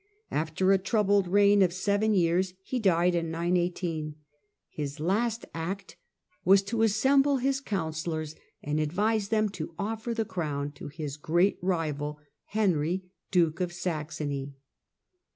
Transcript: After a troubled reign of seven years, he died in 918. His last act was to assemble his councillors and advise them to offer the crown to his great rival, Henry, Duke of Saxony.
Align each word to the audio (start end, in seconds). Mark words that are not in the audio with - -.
After 0.31 0.71
a 0.71 0.79
troubled 0.79 1.27
reign 1.27 1.61
of 1.61 1.71
seven 1.71 2.15
years, 2.15 2.55
he 2.63 2.79
died 2.79 3.13
in 3.13 3.29
918. 3.29 4.15
His 4.67 4.99
last 4.99 5.45
act 5.53 5.95
was 6.43 6.63
to 6.63 6.81
assemble 6.81 7.37
his 7.37 7.61
councillors 7.61 8.33
and 8.63 8.79
advise 8.79 9.29
them 9.29 9.47
to 9.49 9.75
offer 9.77 10.15
the 10.15 10.25
crown 10.25 10.71
to 10.71 10.87
his 10.87 11.17
great 11.17 11.59
rival, 11.61 12.17
Henry, 12.45 13.03
Duke 13.29 13.61
of 13.61 13.71
Saxony. 13.71 14.55